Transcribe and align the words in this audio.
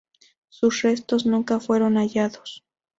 Sus 0.49 0.81
restos 0.81 1.27
nunca 1.27 1.59
fueron 1.59 1.95
hallados. 1.99 2.65